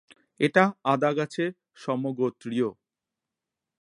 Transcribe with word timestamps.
এটি 0.39 0.63
আদা 0.83 1.11
গাছের 1.13 1.51
সমগোত্রীয়। 1.75 2.69